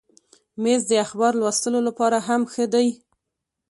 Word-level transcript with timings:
مېز 0.63 0.81
د 0.87 0.91
اخبار 1.05 1.33
لوستلو 1.39 1.79
لپاره 1.87 2.17
هم 2.27 2.41
ښه 2.51 2.65
دی. 2.73 2.87